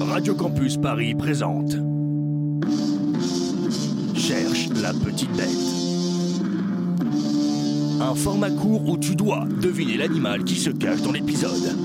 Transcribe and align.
Radio 0.00 0.34
Campus 0.34 0.76
Paris 0.76 1.14
présente. 1.14 1.76
Cherche 4.14 4.68
la 4.80 4.92
petite 4.92 5.32
bête. 5.32 5.48
Un 8.00 8.14
format 8.14 8.50
court 8.50 8.88
où 8.88 8.98
tu 8.98 9.14
dois 9.14 9.46
deviner 9.60 9.96
l'animal 9.96 10.44
qui 10.44 10.56
se 10.56 10.70
cache 10.70 11.02
dans 11.02 11.12
l'épisode. 11.12 11.76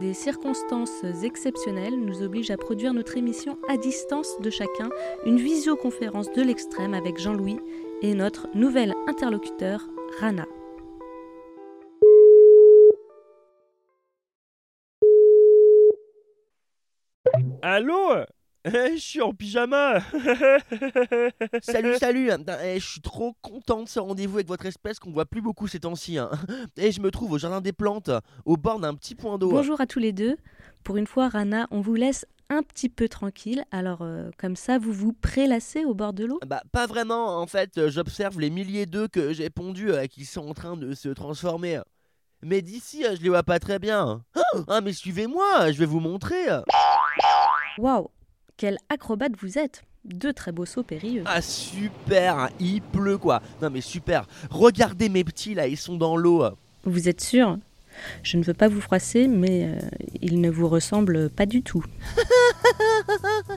Des 0.00 0.14
circonstances 0.14 1.02
exceptionnelles 1.24 1.98
nous 1.98 2.22
obligent 2.22 2.52
à 2.52 2.56
produire 2.56 2.94
notre 2.94 3.16
émission 3.16 3.58
à 3.68 3.76
distance 3.76 4.38
de 4.40 4.48
chacun, 4.48 4.90
une 5.26 5.38
visioconférence 5.38 6.30
de 6.32 6.42
l'extrême 6.42 6.94
avec 6.94 7.18
Jean-Louis 7.18 7.58
et 8.02 8.14
notre 8.14 8.46
nouvel 8.54 8.94
interlocuteur, 9.08 9.88
Rana. 10.20 10.46
Allô? 17.60 18.24
Eh, 18.64 18.96
Je 18.96 19.00
suis 19.00 19.22
en 19.22 19.32
pyjama 19.32 20.00
Salut, 21.62 21.94
salut 21.96 22.28
Putain, 22.36 22.58
eh, 22.64 22.80
Je 22.80 22.86
suis 22.86 23.00
trop 23.00 23.34
content 23.40 23.82
de 23.82 23.88
ce 23.88 24.00
rendez-vous 24.00 24.36
avec 24.36 24.48
votre 24.48 24.66
espèce 24.66 24.98
qu'on 24.98 25.12
voit 25.12 25.26
plus 25.26 25.40
beaucoup 25.40 25.68
ces 25.68 25.80
temps-ci. 25.80 26.18
hein. 26.18 26.30
Et 26.76 26.92
je 26.92 27.00
me 27.00 27.10
trouve 27.10 27.32
au 27.32 27.38
jardin 27.38 27.60
des 27.60 27.72
plantes, 27.72 28.10
au 28.44 28.56
bord 28.56 28.80
d'un 28.80 28.94
petit 28.94 29.14
point 29.14 29.38
d'eau. 29.38 29.50
Bonjour 29.50 29.80
à 29.80 29.86
tous 29.86 30.00
les 30.00 30.12
deux. 30.12 30.36
Pour 30.84 30.96
une 30.96 31.06
fois, 31.06 31.28
Rana, 31.28 31.66
on 31.70 31.80
vous 31.80 31.94
laisse 31.94 32.26
un 32.50 32.62
petit 32.62 32.88
peu 32.88 33.08
tranquille. 33.08 33.64
Alors, 33.70 33.98
euh, 34.02 34.30
comme 34.38 34.56
ça, 34.56 34.78
vous 34.78 34.92
vous 34.92 35.12
prélassez 35.12 35.84
au 35.84 35.94
bord 35.94 36.12
de 36.12 36.24
l'eau? 36.24 36.40
Bah 36.46 36.62
pas 36.72 36.86
vraiment, 36.86 37.38
en 37.40 37.46
fait, 37.46 37.78
euh, 37.78 37.90
j'observe 37.90 38.40
les 38.40 38.50
milliers 38.50 38.86
d'œufs 38.86 39.08
que 39.10 39.32
j'ai 39.32 39.50
pondus 39.50 39.92
euh, 39.92 40.06
qui 40.06 40.24
sont 40.24 40.48
en 40.48 40.54
train 40.54 40.76
de 40.76 40.94
se 40.94 41.08
transformer. 41.10 41.80
Mais 42.42 42.62
d'ici, 42.62 43.04
euh, 43.04 43.14
je 43.16 43.22
les 43.22 43.28
vois 43.28 43.42
pas 43.42 43.58
très 43.60 43.78
bien. 43.78 44.22
Ah, 44.34 44.40
Ah, 44.68 44.80
mais 44.80 44.92
suivez-moi, 44.92 45.70
je 45.72 45.78
vais 45.78 45.86
vous 45.86 46.00
montrer. 46.00 46.46
Waouh 47.78 48.08
Quel 48.58 48.76
acrobate 48.88 49.34
vous 49.40 49.56
êtes 49.56 49.84
Deux 50.04 50.32
très 50.32 50.50
beaux 50.50 50.66
sauts 50.66 50.82
périlleux. 50.82 51.22
Ah 51.26 51.40
super, 51.40 52.36
hein, 52.36 52.50
il 52.58 52.82
pleut 52.82 53.16
quoi. 53.16 53.40
Non 53.62 53.70
mais 53.70 53.80
super, 53.80 54.26
regardez 54.50 55.08
mes 55.08 55.22
petits 55.22 55.54
là, 55.54 55.68
ils 55.68 55.76
sont 55.76 55.96
dans 55.96 56.16
l'eau. 56.16 56.44
Vous 56.82 57.08
êtes 57.08 57.20
sûr? 57.20 57.56
Je 58.24 58.36
ne 58.36 58.42
veux 58.42 58.54
pas 58.54 58.66
vous 58.66 58.80
froisser, 58.80 59.28
mais 59.28 59.64
euh, 59.64 59.78
ils 60.20 60.40
ne 60.40 60.50
vous 60.50 60.68
ressemblent 60.68 61.30
pas 61.30 61.46
du 61.46 61.62
tout. 61.62 61.84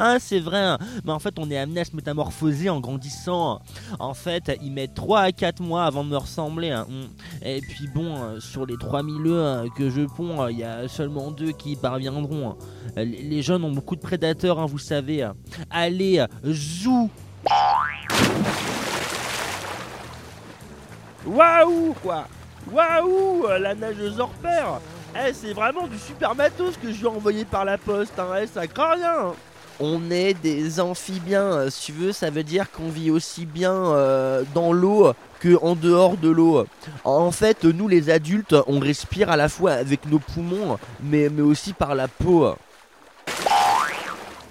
Ah 0.00 0.18
c'est 0.20 0.38
vrai, 0.38 0.60
hein. 0.62 0.78
mais 1.04 1.10
en 1.10 1.18
fait 1.18 1.34
on 1.40 1.50
est 1.50 1.58
amené 1.58 1.80
à 1.80 1.84
se 1.84 1.96
métamorphoser 1.96 2.70
en 2.70 2.78
grandissant. 2.78 3.60
En 3.98 4.14
fait, 4.14 4.56
ils 4.62 4.70
mettent 4.70 4.94
3 4.94 5.20
à 5.22 5.32
4 5.32 5.60
mois 5.60 5.86
avant 5.86 6.04
de 6.04 6.10
me 6.10 6.16
ressembler. 6.16 6.70
hein. 6.70 6.86
Mm. 6.88 7.44
Et 7.44 7.60
puis 7.60 7.88
bon, 7.92 8.14
euh, 8.22 8.38
sur 8.38 8.64
les 8.64 8.76
3000 8.76 9.26
œufs 9.26 9.32
euh, 9.34 9.66
que 9.76 9.90
je 9.90 10.02
ponds, 10.02 10.40
euh, 10.42 10.52
il 10.52 10.58
y 10.58 10.62
a 10.62 10.86
seulement 10.86 11.32
deux 11.32 11.50
qui 11.50 11.72
y 11.72 11.76
parviendront. 11.76 12.50
hein. 12.50 12.56
Les 13.04 13.42
jeunes 13.42 13.64
ont 13.64 13.72
beaucoup 13.72 13.96
de 13.96 14.00
prédateurs, 14.00 14.64
vous 14.68 14.78
savez. 14.78 15.28
Allez, 15.68 16.24
zou 16.44 17.10
Waouh 21.26 21.94
quoi 22.02 22.28
Waouh 22.70 23.46
La 23.60 23.74
nageuse 23.74 24.20
hors 24.20 24.32
Eh, 25.16 25.32
c'est 25.32 25.52
vraiment 25.54 25.88
du 25.88 25.98
super 25.98 26.36
matos 26.36 26.76
que 26.76 26.92
je 26.92 26.98
lui 26.98 27.04
ai 27.04 27.08
envoyé 27.08 27.44
par 27.44 27.64
la 27.64 27.78
poste, 27.78 28.16
hein. 28.18 28.28
Eh, 28.42 28.46
ça 28.46 28.66
craint 28.68 28.94
rien. 28.94 29.32
On 29.80 30.10
est 30.10 30.34
des 30.34 30.80
amphibiens, 30.80 31.52
euh, 31.52 31.70
si 31.70 31.86
tu 31.86 31.92
veux, 31.92 32.12
ça 32.12 32.30
veut 32.30 32.42
dire 32.42 32.70
qu'on 32.72 32.88
vit 32.88 33.12
aussi 33.12 33.46
bien 33.46 33.72
euh, 33.72 34.42
dans 34.52 34.72
l'eau 34.72 35.12
que 35.38 35.56
en 35.62 35.76
dehors 35.76 36.16
de 36.16 36.28
l'eau. 36.28 36.66
En 37.04 37.30
fait, 37.30 37.64
nous 37.64 37.86
les 37.86 38.10
adultes, 38.10 38.56
on 38.66 38.80
respire 38.80 39.30
à 39.30 39.36
la 39.36 39.48
fois 39.48 39.72
avec 39.72 40.06
nos 40.06 40.18
poumons, 40.18 40.78
mais, 41.00 41.28
aussi 41.40 41.72
par 41.72 41.94
la 41.94 42.08
peau. 42.08 42.54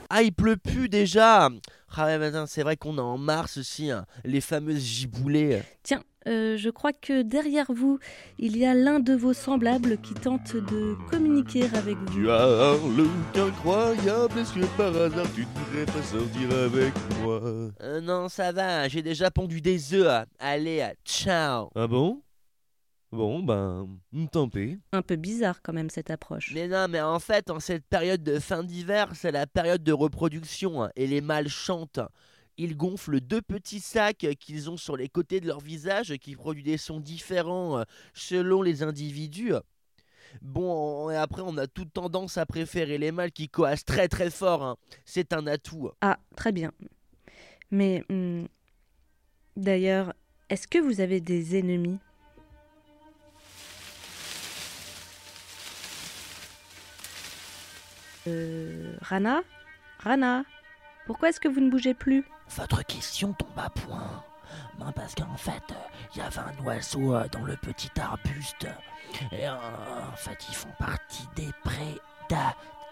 Ah, 0.09 0.23
il 0.23 0.31
pleut 0.31 0.55
plus 0.55 0.87
déjà 0.87 1.49
Ah 1.97 2.07
c'est 2.47 2.63
vrai 2.63 2.77
qu'on 2.77 2.97
est 2.97 3.01
en 3.01 3.17
mars 3.17 3.57
aussi, 3.57 3.91
hein, 3.91 4.05
les 4.23 4.39
fameuses 4.39 4.83
giboulées. 4.83 5.61
Tiens, 5.83 6.03
euh, 6.27 6.57
je 6.57 6.69
crois 6.69 6.93
que 6.93 7.21
derrière 7.21 7.71
vous, 7.71 7.99
il 8.37 8.57
y 8.57 8.65
a 8.65 8.73
l'un 8.73 8.99
de 8.99 9.13
vos 9.13 9.33
semblables 9.33 9.97
qui 9.99 10.13
tente 10.13 10.55
de 10.55 10.95
communiquer 11.09 11.63
avec 11.73 11.95
vous. 11.97 12.13
Tu 12.13 12.29
as 12.29 12.43
un 12.43 12.95
look 12.95 13.09
incroyable, 13.35 14.39
est-ce 14.39 14.53
que 14.53 14.65
par 14.77 14.95
hasard 14.95 15.25
tu 15.33 15.41
ne 15.41 15.45
voudrais 15.45 15.85
pas 15.85 16.03
sortir 16.03 16.51
avec 16.57 16.93
moi? 17.21 17.41
Euh, 17.81 18.01
non, 18.01 18.29
ça 18.29 18.51
va, 18.51 18.87
j'ai 18.87 19.01
déjà 19.01 19.31
pondu 19.31 19.61
des 19.61 19.93
œufs. 19.93 20.25
Allez, 20.39 20.85
ciao 21.05 21.69
Ah 21.75 21.87
bon? 21.87 22.21
Bon, 23.11 23.39
ben, 23.41 23.87
tant 24.33 24.49
pis. 24.49 24.79
Un 24.91 25.01
peu 25.01 25.15
bizarre 25.15 25.61
quand 25.61 25.71
même 25.71 25.89
cette 25.89 26.11
approche. 26.11 26.51
Mais 26.53 26.67
non, 26.67 26.87
mais 26.89 26.99
en 26.99 27.19
fait, 27.19 27.49
en 27.49 27.61
cette 27.61 27.85
période 27.85 28.21
de 28.21 28.37
fin 28.37 28.63
d'hiver, 28.63 29.07
c'est 29.13 29.31
la 29.31 29.47
période 29.47 29.81
de 29.81 29.93
reproduction 29.93 30.83
hein, 30.83 30.89
et 30.97 31.07
les 31.07 31.21
mâles 31.21 31.47
chantent. 31.47 32.01
Ils 32.57 32.75
gonflent 32.75 33.19
deux 33.19 33.41
petits 33.41 33.79
sacs 33.79 34.25
qu'ils 34.39 34.69
ont 34.69 34.77
sur 34.77 34.97
les 34.97 35.09
côtés 35.09 35.39
de 35.39 35.47
leur 35.47 35.59
visage 35.59 36.15
qui 36.17 36.35
produisent 36.35 36.65
des 36.65 36.77
sons 36.77 36.99
différents 36.99 37.79
euh, 37.79 37.83
selon 38.13 38.61
les 38.61 38.81
individus. 38.81 39.53
Bon, 40.41 41.09
et 41.09 41.15
après, 41.15 41.41
on 41.45 41.57
a 41.57 41.67
toute 41.67 41.93
tendance 41.93 42.37
à 42.37 42.45
préférer 42.45 42.97
les 42.97 43.11
mâles 43.11 43.31
qui 43.31 43.47
coassent 43.47 43.85
très 43.85 44.07
très 44.07 44.29
fort. 44.29 44.63
hein. 44.63 44.75
C'est 45.05 45.33
un 45.33 45.47
atout. 45.47 45.91
Ah, 46.01 46.17
très 46.35 46.51
bien. 46.51 46.71
Mais 47.71 48.03
hmm, 48.09 48.45
d'ailleurs, 49.55 50.13
est-ce 50.49 50.67
que 50.67 50.79
vous 50.79 50.99
avez 50.99 51.21
des 51.21 51.57
ennemis? 51.57 51.99
Euh, 58.27 58.95
Rana? 59.01 59.41
Rana? 59.99 60.43
Pourquoi 61.07 61.29
est-ce 61.29 61.39
que 61.39 61.47
vous 61.47 61.61
ne 61.61 61.69
bougez 61.71 61.93
plus? 61.93 62.23
Votre 62.55 62.83
question 62.83 63.33
tombe 63.33 63.57
à 63.57 63.69
point. 63.69 64.23
Non, 64.79 64.91
parce 64.91 65.15
qu'en 65.15 65.35
fait, 65.37 65.63
il 66.13 66.19
y 66.19 66.21
avait 66.21 66.39
un 66.39 66.63
oiseau 66.63 67.15
euh, 67.15 67.25
dans 67.31 67.43
le 67.43 67.55
petit 67.57 67.89
arbuste. 67.99 68.67
Et 69.31 69.47
euh, 69.47 69.53
en 69.53 70.15
fait, 70.15 70.37
ils 70.49 70.55
font 70.55 70.71
partie 70.77 71.27
des 71.35 71.49
prédateurs. 71.63 72.37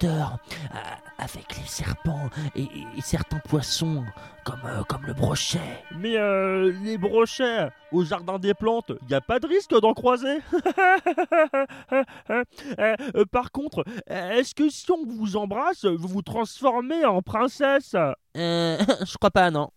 euh, 0.03 0.77
avec 1.17 1.55
les 1.57 1.65
serpents 1.67 2.29
et 2.55 2.67
certains 3.01 3.39
poissons, 3.39 4.03
comme, 4.45 4.61
euh, 4.65 4.83
comme 4.83 5.05
le 5.05 5.13
brochet. 5.13 5.59
Mais 5.97 6.17
euh, 6.17 6.71
les 6.83 6.97
brochets 6.97 7.69
au 7.91 8.05
jardin 8.05 8.39
des 8.39 8.53
plantes, 8.53 8.91
y 9.09 9.13
a 9.13 9.21
pas 9.21 9.39
de 9.39 9.47
risque 9.47 9.77
d'en 9.81 9.93
croiser 9.93 10.37
euh, 12.79 13.25
Par 13.31 13.51
contre, 13.51 13.83
est-ce 14.07 14.55
que 14.55 14.69
si 14.69 14.89
on 14.91 15.05
vous 15.05 15.35
embrasse, 15.35 15.83
vous 15.85 16.07
vous 16.07 16.21
transformez 16.21 17.03
en 17.03 17.21
princesse? 17.21 17.95
Euh, 18.37 18.77
je 19.05 19.17
crois 19.17 19.31
pas, 19.31 19.51
non. 19.51 19.69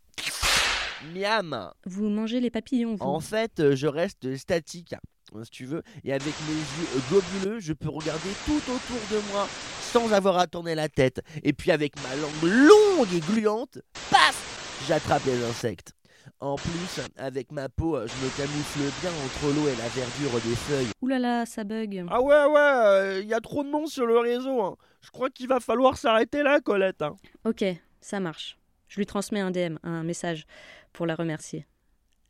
Miam 1.14 1.72
Vous 1.86 2.08
mangez 2.08 2.40
les 2.40 2.50
papillons, 2.50 2.94
vous 2.94 3.04
En 3.04 3.20
fait, 3.20 3.74
je 3.74 3.86
reste 3.86 4.36
statique, 4.36 4.92
hein, 4.92 5.42
si 5.44 5.50
tu 5.50 5.64
veux, 5.64 5.82
et 6.04 6.12
avec 6.12 6.34
mes 6.46 6.54
yeux 6.54 7.02
globuleux, 7.08 7.60
je 7.60 7.72
peux 7.72 7.88
regarder 7.88 8.30
tout 8.44 8.60
autour 8.70 9.00
de 9.10 9.32
moi 9.32 9.48
sans 9.80 10.12
avoir 10.12 10.36
à 10.38 10.46
tourner 10.46 10.74
la 10.74 10.88
tête. 10.88 11.22
Et 11.42 11.52
puis 11.52 11.70
avec 11.70 11.94
ma 12.02 12.14
langue 12.16 12.42
longue 12.42 13.14
et 13.14 13.20
gluante, 13.20 13.78
paf, 14.10 14.47
j'attrape 14.86 15.24
les 15.26 15.42
insectes. 15.44 15.92
En 16.40 16.56
plus, 16.56 17.00
avec 17.16 17.50
ma 17.52 17.68
peau, 17.68 17.96
euh, 17.96 18.06
je 18.06 18.24
me 18.24 18.30
camoufle 18.36 19.00
bien 19.00 19.10
entre 19.24 19.54
l'eau 19.56 19.66
et 19.66 19.74
la 19.76 19.88
verdure 19.88 20.40
des 20.48 20.54
feuilles. 20.56 20.88
Ouh 21.00 21.08
là 21.08 21.18
là, 21.18 21.46
ça 21.46 21.64
bug. 21.64 22.04
Ah 22.10 22.20
ouais, 22.20 22.44
ouais, 22.44 23.22
il 23.22 23.28
y 23.28 23.34
a 23.34 23.40
trop 23.40 23.64
de 23.64 23.70
monde 23.70 23.88
sur 23.88 24.06
le 24.06 24.18
réseau. 24.18 24.62
hein. 24.62 24.76
Je 25.00 25.10
crois 25.10 25.30
qu'il 25.30 25.48
va 25.48 25.58
falloir 25.58 25.96
s'arrêter 25.96 26.42
là, 26.42 26.60
Colette. 26.60 27.02
hein. 27.02 27.16
Ok, 27.44 27.64
ça 28.00 28.20
marche. 28.20 28.56
Je 28.88 28.96
lui 28.98 29.06
transmets 29.06 29.40
un 29.40 29.50
DM, 29.50 29.76
un 29.82 30.02
message, 30.04 30.44
pour 30.92 31.06
la 31.06 31.14
remercier. 31.14 31.66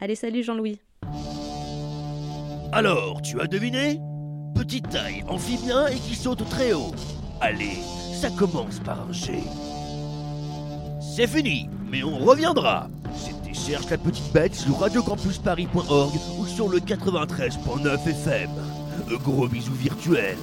Allez, 0.01 0.15
salut 0.15 0.43
Jean-Louis. 0.43 0.81
Alors, 2.73 3.21
tu 3.23 3.41
as 3.41 3.47
deviné? 3.47 4.01
Petite 4.55 4.89
taille, 4.89 5.25
amphibien 5.29 5.87
et 5.89 5.97
qui 5.97 6.15
saute 6.15 6.49
très 6.49 6.73
haut. 6.73 6.93
Allez, 7.41 7.79
ça 8.21 8.29
commence 8.31 8.81
par 8.81 9.09
un 9.09 9.13
G. 9.13 9.41
C'est 11.01 11.27
fini, 11.27 11.69
mais 11.91 12.03
on 12.05 12.19
reviendra. 12.19 12.89
C'était 13.15 13.55
Cherche 13.55 13.91
la 13.91 13.99
petite 13.99 14.33
bête 14.33 14.55
sur 14.55 14.79
radiocampusparis.org 14.79 16.13
ou 16.39 16.47
sur 16.47 16.69
le 16.69 16.79
93.9 16.79 18.09
FM. 18.09 18.51
Gros 19.23 19.49
bisous 19.49 19.75
virtuels. 19.75 20.37